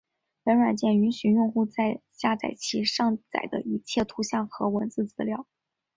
[0.43, 5.45] 本软件允许用户在下载其上载的一切图像和文字资料。